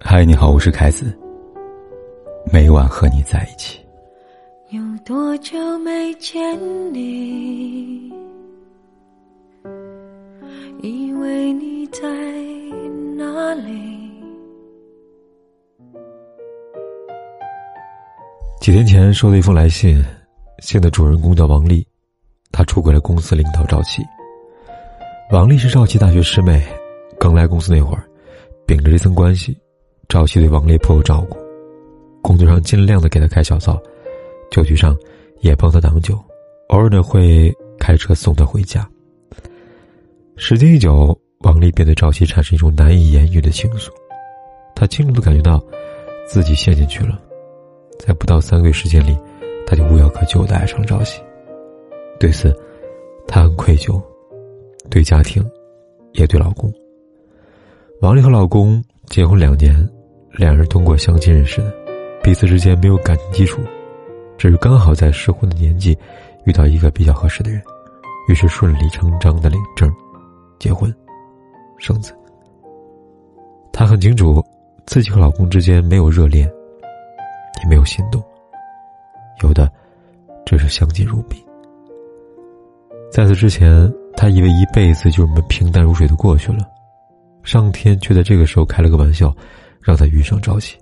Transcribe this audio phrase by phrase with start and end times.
[0.00, 1.16] 嗨，你好，我是凯子。
[2.52, 3.80] 每晚和你在一起。
[4.70, 6.58] 有多久没见
[6.92, 8.12] 你？
[10.82, 12.02] 以为你在
[13.16, 14.10] 哪里？
[18.60, 20.02] 几天前收到一封来信，
[20.58, 21.86] 信的主人公叫王丽，
[22.50, 24.02] 她出轨了公司领导赵琪。
[25.30, 26.62] 王丽是赵琪大学师妹，
[27.22, 28.02] 刚来公司那会儿，
[28.66, 29.56] 秉着这层关系。
[30.08, 31.38] 赵琪对王丽颇有照顾，
[32.20, 33.80] 工作上尽量的给她开小灶，
[34.50, 34.96] 酒局上
[35.38, 36.18] 也帮她挡酒，
[36.70, 38.90] 偶尔呢会开车送她回家。
[40.34, 43.88] 时间一久，王丽便对赵琪产生一种难以言喻的情愫，
[44.74, 45.64] 她清楚的感觉到
[46.26, 47.22] 自己陷进去了，
[48.00, 49.16] 在不到三个月时间里，
[49.64, 51.22] 她就无药可救的爱上了赵琪。
[52.18, 52.52] 对此，
[53.28, 54.02] 她很愧疚，
[54.90, 55.48] 对家庭，
[56.14, 56.68] 也对老公。
[58.02, 59.88] 王丽和老公结婚两年。
[60.32, 61.72] 两人通过相亲认识的，
[62.20, 63.62] 彼此之间没有感情基础，
[64.36, 65.96] 只是刚好在适婚的年纪
[66.44, 67.62] 遇到一个比较合适的人，
[68.28, 69.88] 于是顺理成章的领证、
[70.58, 70.92] 结婚、
[71.78, 72.12] 生子。
[73.72, 74.42] 她很清楚，
[74.84, 76.50] 自己和老公之间没有热恋，
[77.62, 78.20] 也没有心动，
[79.44, 79.70] 有的
[80.44, 81.38] 只是相敬如宾。
[83.12, 86.66] 在此之前，她以为一辈子就这么平淡如水的过去了，
[87.42, 89.34] 上天却在这个时候开了个玩笑。
[89.82, 90.78] 让他遇上朝夕。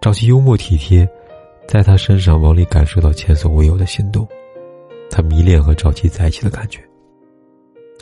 [0.00, 1.04] 朝夕幽默体贴，
[1.66, 4.24] 在他身上，王丽感受到前所未有的心动，
[5.10, 6.80] 他迷恋和赵琪在一起的感觉。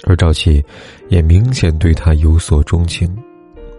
[0.05, 0.63] 而赵琪
[1.09, 3.17] 也明显对他有所钟情，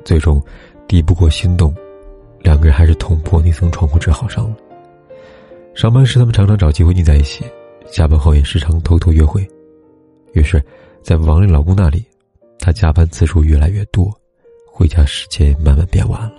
[0.04, 0.42] 最终
[0.88, 1.72] 抵不过心动，
[2.40, 4.58] 两个人还是捅破那层窗户纸好上了。
[5.76, 7.46] 上班时，他们常常找机会腻在一起，
[7.86, 9.48] 下班后也时常偷偷约会。
[10.34, 10.60] 于是，
[11.04, 12.04] 在王丽老公那里，
[12.60, 14.14] 他加班次数越来越多。
[14.72, 16.36] 回家时间慢慢变晚了，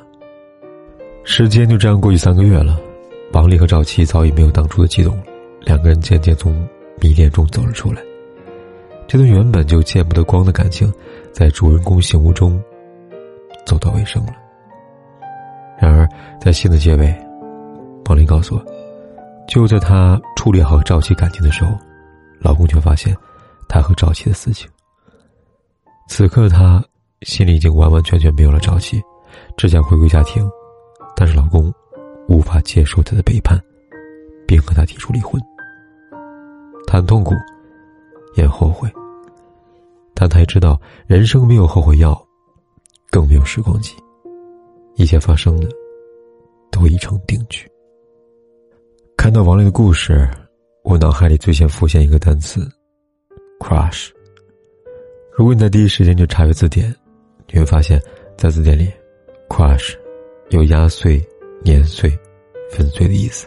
[1.24, 2.80] 时间就这样过去三个月了。
[3.32, 5.20] 王丽和赵琪早已没有当初的激动，
[5.60, 6.66] 两个人渐渐从
[7.02, 8.00] 迷恋中走了出来。
[9.06, 10.90] 这段原本就见不得光的感情，
[11.32, 12.58] 在主人公醒悟中
[13.66, 14.32] 走到尾声了。
[15.78, 16.08] 然而，
[16.40, 17.14] 在信的结尾，
[18.06, 18.64] 王丽告诉我，
[19.46, 21.76] 就在她处理好赵琪感情的时候，
[22.38, 23.14] 老公却发现
[23.68, 24.66] 她和赵琪的私情。
[26.10, 26.84] 此刻她。
[27.22, 28.98] 心里已经完完全全没有了朝气，
[29.54, 30.50] 只想回归家庭，
[31.14, 31.70] 但是老公
[32.28, 33.62] 无法接受她的背叛，
[34.46, 35.38] 并和她提出离婚。
[36.86, 37.34] 她很痛苦，
[38.36, 38.90] 也后悔，
[40.14, 42.18] 但她也知道人生没有后悔药，
[43.10, 43.94] 更没有时光机，
[44.94, 45.68] 一切发生的
[46.70, 47.70] 都已成定局。
[49.14, 50.26] 看到王丽的故事，
[50.84, 52.66] 我脑海里最先浮现一个单词
[53.58, 54.08] ：crush。
[55.36, 56.94] 如果你在第一时间就查阅字典。
[57.52, 58.00] 你会发现，
[58.36, 58.88] 在字典里
[59.48, 59.94] ，crush
[60.50, 61.20] 有压碎、
[61.64, 62.16] 碾碎、
[62.70, 63.44] 粉碎的意思。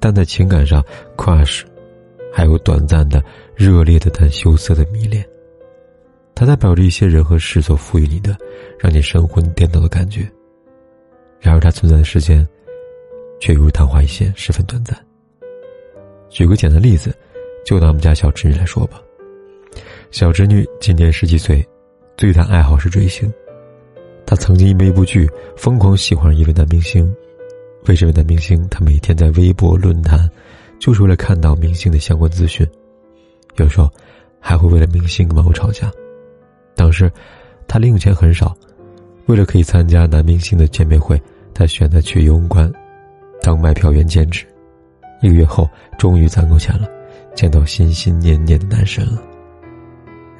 [0.00, 0.84] 但在情感上
[1.16, 1.62] ，crush
[2.32, 3.22] 还有短暂的、
[3.54, 5.24] 热烈的但羞涩的迷恋。
[6.34, 8.36] 它代表着一些人和事所赋予你的，
[8.80, 10.28] 让你神魂颠倒的感觉。
[11.38, 12.44] 然而，它存在的时间，
[13.40, 14.98] 却如昙花一现，十分短暂。
[16.30, 17.14] 举个简单例子，
[17.64, 19.00] 就拿我们家小侄女来说吧。
[20.12, 21.66] 小侄女今年十几岁。
[22.18, 23.32] 最大爱好是追星，
[24.26, 27.10] 她曾经因为一部剧疯狂喜欢一位男明星，
[27.86, 30.30] 为这位男明星，他每天在微博论坛，
[30.78, 32.68] 就是为了看到明星的相关资讯，
[33.56, 33.90] 有时候
[34.38, 35.90] 还会为了明星跟网友吵架。
[36.76, 37.10] 当时
[37.66, 38.54] 他零用钱很少，
[39.24, 41.20] 为了可以参加男明星的见面会，
[41.54, 42.70] 他选择去游泳馆
[43.40, 44.44] 当卖票员兼职。
[45.22, 45.66] 一个月后，
[45.98, 46.86] 终于攒够钱了，
[47.34, 49.22] 见到心心念念的男神了。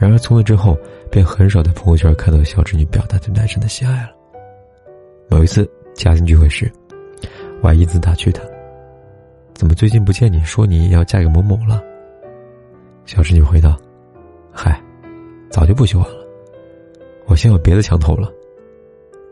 [0.02, 0.76] 然而从那之后。
[1.12, 4.12] 便很少在朋友圈看到小侄女表达对男神的喜爱了。
[5.28, 6.72] 某一次家庭聚会时，
[7.60, 8.42] 我还一字打趣她
[9.52, 11.82] ：“怎么最近不见你说你要嫁给某某了？”
[13.04, 13.76] 小侄女回道
[14.50, 14.82] ：“嗨，
[15.50, 16.26] 早就不喜欢了，
[17.26, 18.32] 我先有别的墙头了。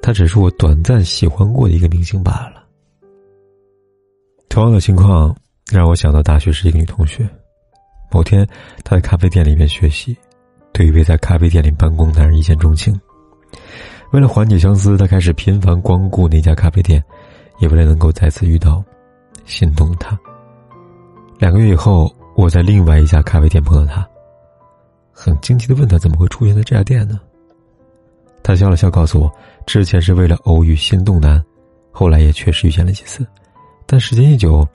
[0.03, 2.63] 他只是我短暂喜欢过的一个明星罢了。”
[4.51, 5.35] 同样的情况
[5.73, 7.27] 让我想到大学时一个女同学，
[8.13, 8.47] 某天
[8.85, 10.15] 她在咖啡店里面学习。
[10.81, 12.99] 对一位在咖啡店里办公男人一见钟情，
[14.13, 17.05] 为了缓解相思，他开始频繁光顾那家咖啡店，
[17.59, 18.83] 也为了能够再次遇到
[19.45, 20.19] 心动他。
[21.39, 24.09] 两个月以后，我在另外一家咖啡店碰到他，
[25.13, 27.21] 很惊奇的问他怎么会出现在这家店呢？
[28.43, 29.31] 他笑了笑，告诉我，
[29.67, 31.45] 之前是为了偶遇心动男，
[31.91, 33.27] 后来也确实遇见了几次，
[33.85, 34.67] 但时间一久，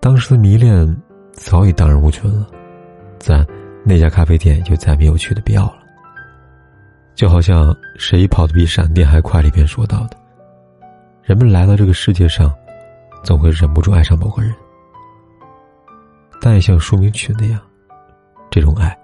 [0.00, 0.96] 当时的迷恋
[1.34, 2.46] 早已荡然无存了，
[3.18, 3.46] 自然。
[3.84, 5.78] 那家咖啡店就再没有去的必要了。
[7.14, 10.16] 就好像“谁跑得比闪电还快”里边说到的，
[11.22, 12.54] 人们来到这个世界上，
[13.22, 14.54] 总会忍不住爱上某个人，
[16.40, 17.60] 但也像说明曲那样，
[18.50, 18.96] 这种爱，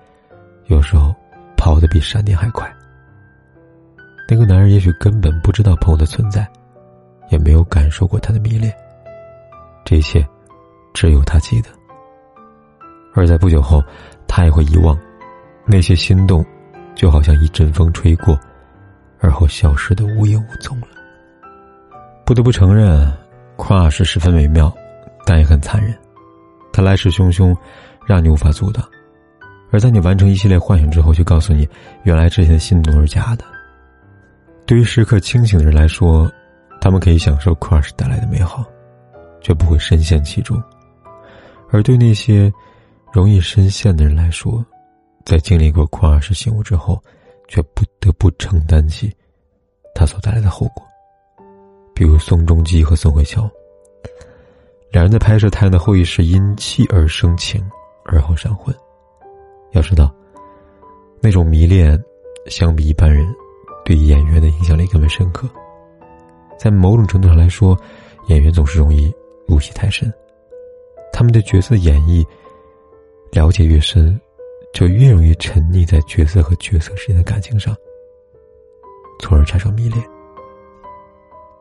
[0.66, 1.14] 有时候
[1.56, 2.72] 跑得比闪电还快。
[4.28, 6.48] 那个男人也许根本不知道朋友的存在，
[7.28, 8.72] 也没有感受过他的迷恋。
[9.84, 10.26] 这一切，
[10.94, 11.68] 只有他记得。
[13.14, 13.82] 而在不久后，
[14.36, 14.94] 他也会遗忘
[15.64, 16.44] 那些心动，
[16.94, 18.38] 就好像一阵风吹过，
[19.18, 20.88] 而后消失的无影无踪了。
[22.22, 23.10] 不得不承认
[23.56, 24.70] ，crush 十分美妙，
[25.24, 25.96] 但也很残忍。
[26.70, 27.56] 它来势汹汹，
[28.04, 28.84] 让你无法阻挡；
[29.70, 31.66] 而在你完成一系列幻想之后，却告诉你，
[32.02, 33.44] 原来之前的心动是假的。
[34.66, 36.30] 对于时刻清醒的人来说，
[36.78, 38.62] 他们可以享受 crush 带来的美好，
[39.40, 40.58] 却不会深陷其中；
[41.70, 42.52] 而对那些
[43.16, 44.62] 容易深陷的人来说，
[45.24, 47.02] 在经历过跨世醒悟之后，
[47.48, 49.10] 却不得不承担起
[49.94, 50.84] 他所带来的后果。
[51.94, 53.50] 比如宋仲基和宋慧乔，
[54.90, 57.66] 两人在拍摄《太阳的后裔》时因妻而生情，
[58.04, 58.76] 而后闪婚。
[59.70, 60.14] 要知道，
[61.22, 61.98] 那种迷恋，
[62.48, 63.26] 相比一般人。
[63.82, 65.48] 对演员的影响力更为深刻。
[66.58, 67.74] 在某种程度上来说，
[68.26, 69.10] 演员总是容易
[69.48, 70.12] 入戏太深。
[71.14, 72.22] 他们对角色演绎
[73.32, 74.18] 了解越深，
[74.72, 77.76] 就越容易沉溺在角色和角色之间的感情上，
[79.20, 80.02] 从而产生迷恋。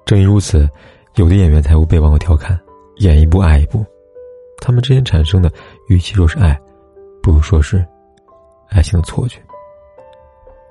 [0.05, 0.69] 正因如此，
[1.15, 2.59] 有的演员才会被网友调侃
[2.97, 3.85] “演一部爱一部”。
[4.61, 5.51] 他们之间产生的，
[5.89, 6.59] 与其说是爱，
[7.21, 7.85] 不如说是
[8.69, 9.39] 爱情的错觉。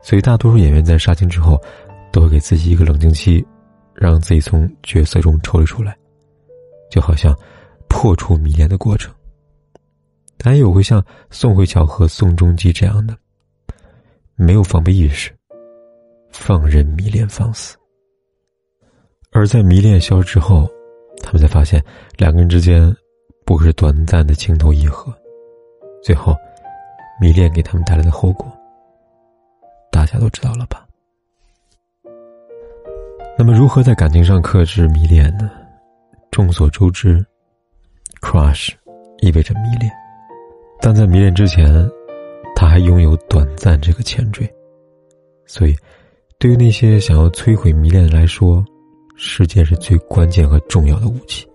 [0.03, 1.61] 所以，大多数演员在杀青之后，
[2.13, 3.45] 都会给自己一个冷静期，
[3.95, 5.97] 让自己从角色中抽离出来，
[6.91, 7.35] 就好像
[7.89, 9.15] 破除迷恋的过程。
[10.37, 13.17] 但也有会像宋慧乔和宋仲基这样的，
[14.35, 15.31] 没有防备意识，
[16.31, 17.77] 放任迷恋放肆。
[19.31, 20.69] 而在迷恋消失后，
[21.23, 21.83] 他们才发现
[22.17, 22.95] 两个人之间
[23.45, 25.13] 不过是短暂的情投意合，
[26.03, 26.37] 最后，
[27.21, 28.47] 迷恋给他们带来的后果。
[29.91, 30.87] 大家都知道了吧？
[33.37, 35.51] 那么，如何在感情上克制迷恋呢？
[36.31, 37.25] 众所周知
[38.21, 38.73] ，crush
[39.19, 39.91] 意味着迷恋，
[40.81, 41.91] 但在迷恋之前，
[42.55, 44.49] 他还拥有短暂这个前缀。
[45.47, 45.75] 所以，
[46.39, 48.65] 对于那些想要摧毁迷恋的来说，
[49.17, 51.47] 时间是最关键和重要的武器。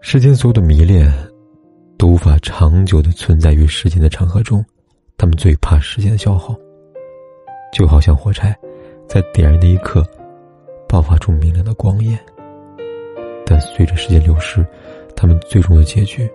[0.00, 1.12] 世间所有的迷恋，
[1.98, 4.64] 都无法长久的存在于时间的长河中，
[5.16, 6.56] 他们最怕时间的消耗。
[7.72, 8.56] 就好像火柴，
[9.06, 10.04] 在点燃的一刻，
[10.88, 12.18] 爆发出明亮的光焰。
[13.44, 14.66] 但随着时间流逝，
[15.14, 16.28] 他们最终的结局，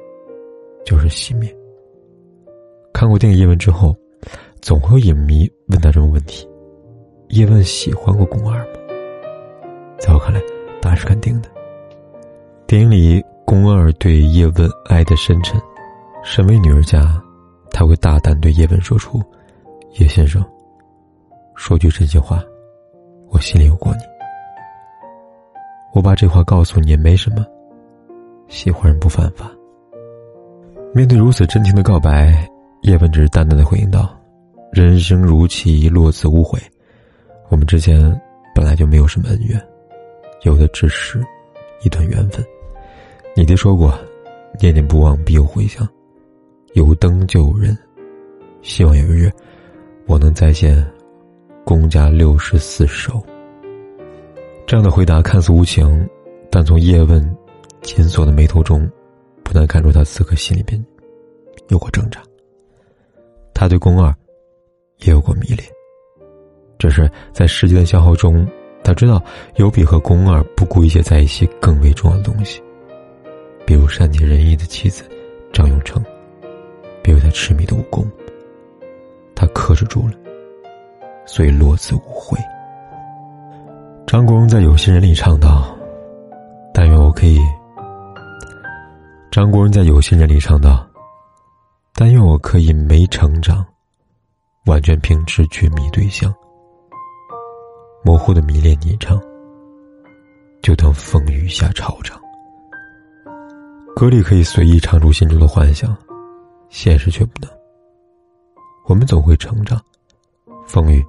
[0.85, 1.53] 就是熄灭。
[2.93, 3.93] 看过电影《叶问》之后，
[4.61, 6.47] 总会有影迷问到这种问题：
[7.29, 8.79] 叶问喜欢过宫二吗？
[9.99, 10.39] 在我看来，
[10.81, 11.49] 答案是肯定的。
[12.67, 15.59] 电影里，宫二对叶问爱的深沉，
[16.23, 17.21] 身为女儿家，
[17.71, 19.21] 他会大胆对叶问说出
[19.99, 20.43] ：“叶先生。”
[21.55, 22.43] 说句真心话，
[23.29, 23.99] 我心里有过你。
[25.93, 27.45] 我把这话告诉你也没什么，
[28.47, 29.51] 喜欢人不犯法。
[30.95, 32.49] 面对如此真情的告白，
[32.83, 34.17] 叶问只是淡淡的回应道
[34.71, 36.57] ：“人生如棋，落子无悔。
[37.49, 37.99] 我们之间
[38.55, 39.61] 本来就没有什么恩怨，
[40.43, 41.21] 有的只是
[41.81, 42.41] 一段缘分。
[43.35, 43.93] 你爹说过，
[44.57, 45.85] 念念不忘必有回响，
[46.75, 47.77] 有灯就有人。
[48.61, 49.29] 希望有一日，
[50.05, 50.81] 我能再现。”
[51.65, 53.21] 公家六十四手。
[54.65, 56.07] 这样的回答看似无情，
[56.49, 57.37] 但从叶问
[57.81, 58.89] 紧锁的眉头中，
[59.55, 60.83] 难看出他此刻心里边
[61.69, 62.21] 有过挣扎。
[63.53, 64.13] 他对宫二
[64.99, 65.61] 也有过迷恋，
[66.77, 68.47] 只是在时间的消耗中，
[68.83, 69.23] 他知道
[69.55, 72.61] 有比和宫二不顾一切在一起更为重要的东西，
[73.65, 75.03] 比如善解人意的妻子
[75.53, 76.03] 张永成，
[77.01, 78.05] 比如他痴迷的武功。
[79.33, 80.13] 他克制住了。
[81.27, 82.37] 所以落子无悔。
[84.05, 85.75] 张国荣在《有心人》里唱道
[86.71, 87.39] ：“但愿我可以。”
[89.35, 90.87] 张国荣在《有心人》里唱道
[91.93, 93.65] ：“但愿我可以没成长，
[94.65, 96.33] 完全凭直觉迷对象，
[98.01, 99.21] 模糊的迷恋你唱，
[100.61, 102.17] 就当风雨下潮涨。”
[103.93, 105.93] 歌里可以随意唱出心中的幻想，
[106.69, 107.51] 现实却不能。
[108.85, 109.77] 我们总会成长。
[110.65, 111.05] 风雨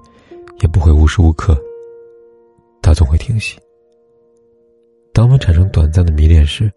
[0.59, 1.57] 也不会无时无刻，
[2.81, 3.57] 它总会停息。
[5.13, 6.69] 当我们产生短暂的迷恋时，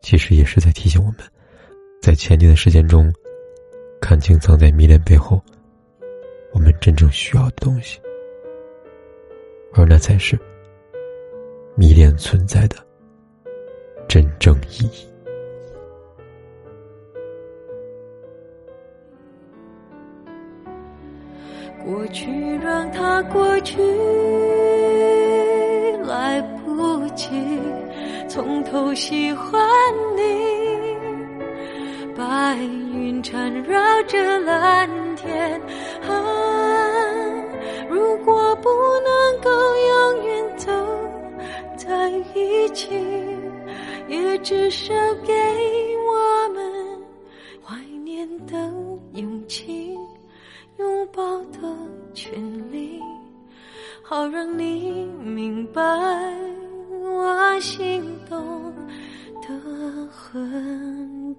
[0.00, 1.18] 其实也是在提醒我们，
[2.02, 3.12] 在前进的时间中，
[4.00, 5.40] 看清藏在迷恋背后
[6.52, 8.00] 我们真正需要的东西，
[9.74, 10.38] 而那才是
[11.76, 12.76] 迷恋存在的
[14.08, 15.06] 真正意义。
[21.84, 23.80] 过去让它过去，
[26.04, 27.28] 来不及
[28.30, 29.60] 从头喜欢
[30.16, 30.22] 你。
[32.16, 32.56] 白
[32.94, 35.60] 云缠绕着蓝天，
[36.08, 36.39] 啊，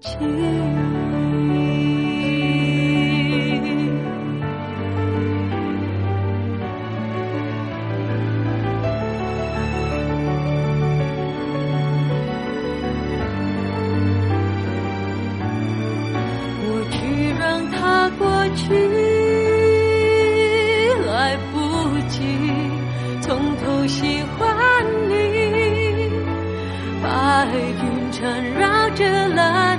[0.02, 0.42] 痕迹。
[16.64, 16.96] 过去
[17.38, 18.62] 让它过去。
[21.06, 21.56] 来不
[22.08, 22.18] 及
[23.20, 25.12] 从头喜欢你，
[27.02, 27.46] 白
[27.82, 29.78] 云缠绕着蓝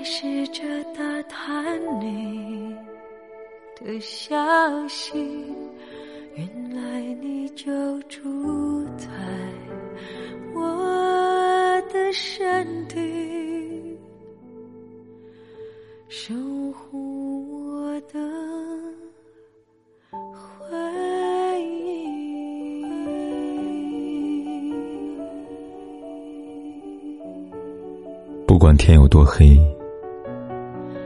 [0.00, 0.62] 还试着
[0.94, 2.74] 打探你
[3.76, 4.34] 的消
[4.88, 5.12] 息，
[6.36, 7.70] 原来你就
[8.04, 9.06] 住在
[10.54, 13.98] 我的身体。
[16.08, 16.32] 守
[16.72, 18.18] 护我的
[20.32, 22.00] 回忆。
[28.46, 29.58] 不管天有多黑，